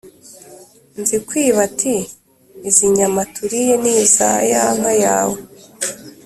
Nzikwiba 0.99 1.59
ati: 1.69 1.95
"Izi 2.67 2.85
nyama 2.97 3.21
turiye 3.35 3.73
ni 3.83 3.91
iza 4.03 4.29
ya 4.51 4.63
nka 4.77 4.93
yawe 5.03 5.37